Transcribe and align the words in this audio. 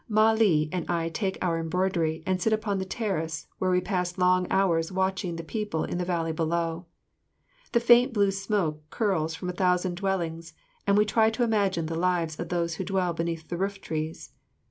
Mah 0.09 0.31
li 0.33 0.67
and 0.71 0.89
I 0.89 1.09
take 1.09 1.37
our 1.43 1.59
embroidery 1.59 2.23
and 2.25 2.41
sit 2.41 2.51
upon 2.51 2.79
the 2.79 2.85
terrace, 2.85 3.45
where 3.59 3.69
we 3.69 3.81
pass 3.81 4.17
long 4.17 4.47
hours 4.49 4.91
watching 4.91 5.35
the 5.35 5.43
people 5.43 5.83
in 5.83 5.99
the 5.99 6.05
valley 6.05 6.31
below. 6.31 6.87
The 7.73 7.81
faint 7.81 8.11
blue 8.11 8.31
smoke 8.31 8.81
curls 8.89 9.35
from 9.35 9.47
a 9.51 9.53
thousand 9.53 9.97
dwellings, 9.97 10.55
and 10.87 10.97
we 10.97 11.05
try 11.05 11.29
to 11.29 11.43
imagine 11.43 11.85
the 11.85 11.93
lives 11.93 12.39
of 12.39 12.49
those 12.49 12.77
who 12.77 12.83
dwell 12.83 13.13
beneath 13.13 13.47
the 13.49 13.57
rooftrees. 13.57 14.31